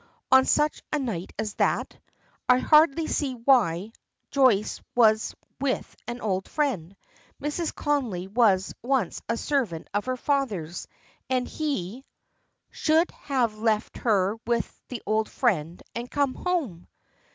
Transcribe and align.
"On 0.31 0.45
such 0.45 0.81
a 0.91 0.97
night 0.97 1.31
as 1.37 1.53
that? 1.57 1.95
I 2.49 2.57
hardly 2.57 3.05
see 3.05 3.35
why. 3.35 3.91
Joyce 4.31 4.81
was 4.95 5.35
with 5.59 5.95
an 6.07 6.21
old 6.21 6.47
friend. 6.49 6.95
Mrs. 7.39 7.71
Connolly 7.75 8.27
was 8.27 8.73
once 8.81 9.21
a 9.29 9.37
servant 9.37 9.87
of 9.93 10.05
her 10.05 10.17
father's, 10.17 10.87
and 11.29 11.47
he" 11.47 12.03
"Should 12.71 13.11
have 13.11 13.59
left 13.59 13.97
her 13.97 14.37
with 14.47 14.75
the 14.87 15.03
old 15.05 15.29
friend 15.29 15.83
and 15.93 16.09
come 16.09 16.33
home." 16.33 16.87